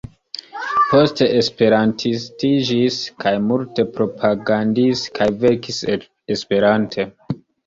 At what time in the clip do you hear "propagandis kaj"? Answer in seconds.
3.99-5.29